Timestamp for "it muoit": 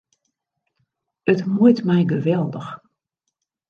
1.31-1.79